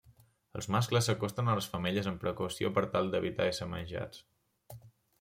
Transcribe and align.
Els 0.59 0.67
mascles 0.75 1.09
s'acosten 1.09 1.51
a 1.53 1.57
les 1.59 1.69
femelles 1.75 2.11
amb 2.13 2.23
precaució 2.25 2.75
per 2.79 2.87
tal 2.97 3.15
d'evitar 3.15 3.49
ésser 3.55 3.71
menjats. 3.79 4.29